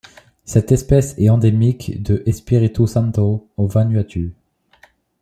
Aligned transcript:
Cette 0.45 0.71
espèce 0.71 1.13
est 1.19 1.29
endémique 1.29 2.01
de 2.01 2.23
Espiritu 2.25 2.87
Santo 2.87 3.47
au 3.55 3.67
Vanuatu. 3.67 4.33